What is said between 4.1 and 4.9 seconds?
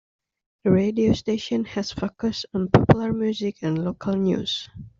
news.